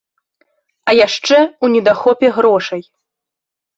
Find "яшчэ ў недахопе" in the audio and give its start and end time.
1.01-2.27